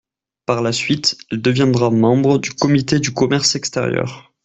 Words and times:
Par 0.47 0.63
la 0.63 0.71
suite 0.71 1.15
elle 1.29 1.43
deviendra 1.43 1.91
membre 1.91 2.39
du 2.39 2.53
comité 2.55 2.99
du 2.99 3.13
commerce 3.13 3.53
extérieur. 3.55 4.33